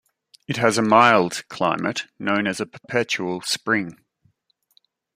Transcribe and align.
It 0.47 0.57
has 0.57 0.79
a 0.79 0.81
mild 0.81 1.47
climate, 1.47 2.05
known 2.17 2.47
as 2.47 2.59
a 2.59 2.65
"perpetual 2.65 3.41
Spring". 3.41 3.99